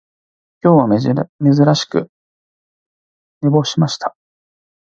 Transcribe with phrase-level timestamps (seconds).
[0.63, 2.09] 今日は珍しく
[3.43, 4.15] 寝坊しました